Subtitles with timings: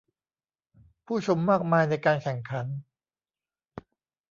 [1.05, 2.67] ผู้ชมมากมายในการแข่งขัน